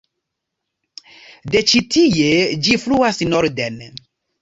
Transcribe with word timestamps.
De 1.55 1.63
ĉi-tie 1.73 2.35
ĝi 2.65 2.81
fluas 2.89 3.25
norden. 3.33 3.83